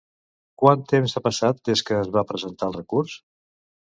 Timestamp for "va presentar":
2.17-2.69